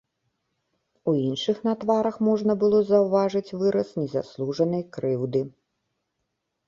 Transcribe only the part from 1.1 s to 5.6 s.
У іншых на тварах можна было заўважыць выраз незаслужанай крыўды.